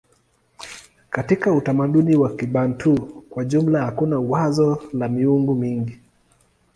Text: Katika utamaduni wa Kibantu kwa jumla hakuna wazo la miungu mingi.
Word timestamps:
Katika 1.09 1.51
utamaduni 1.53 2.15
wa 2.15 2.35
Kibantu 2.35 2.95
kwa 3.29 3.45
jumla 3.45 3.81
hakuna 3.85 4.19
wazo 4.19 4.83
la 4.93 5.07
miungu 5.07 5.55
mingi. 5.55 5.99